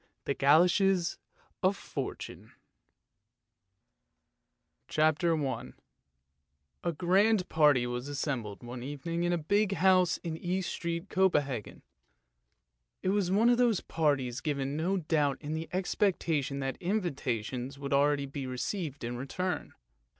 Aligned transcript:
THE 0.25 0.33
GOLOSHES 0.33 1.19
OF 1.61 1.77
FORTUNE 1.77 2.53
CHAPTER 4.87 5.37
I 5.47 5.73
A 6.83 6.91
GRAND 6.91 7.47
party 7.49 7.85
was 7.85 8.07
assembled 8.07 8.63
one 8.63 8.81
evening 8.81 9.21
in 9.25 9.31
a 9.31 9.37
big 9.37 9.73
house 9.73 10.17
in 10.23 10.37
East 10.37 10.71
Street, 10.71 11.07
Copenhagen. 11.09 11.83
It 13.03 13.09
was 13.09 13.29
one 13.29 13.49
of 13.51 13.59
those 13.59 13.81
parties 13.81 14.41
given, 14.41 14.75
no 14.75 14.97
doubt, 14.97 15.37
in 15.39 15.53
the 15.53 15.69
expectation 15.71 16.57
that 16.61 16.77
invitations 16.77 17.77
would 17.77 18.31
be 18.31 18.47
received 18.47 19.03
in 19.03 19.17
return. 19.17 19.75